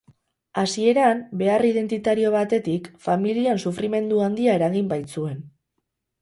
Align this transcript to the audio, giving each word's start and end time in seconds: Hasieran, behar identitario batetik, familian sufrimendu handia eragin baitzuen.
Hasieran, 0.59 1.19
behar 1.41 1.65
identitario 1.71 2.31
batetik, 2.37 2.89
familian 3.09 3.61
sufrimendu 3.67 4.23
handia 4.29 4.57
eragin 4.61 4.91
baitzuen. 4.95 5.39